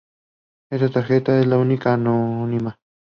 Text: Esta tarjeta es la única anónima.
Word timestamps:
Esta 0.71 0.89
tarjeta 0.89 1.39
es 1.39 1.45
la 1.45 1.59
única 1.59 1.93
anónima. 1.93 2.75